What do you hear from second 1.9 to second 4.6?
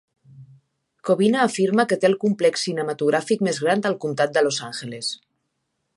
que té el complex cinematogràfic més gran del comtat de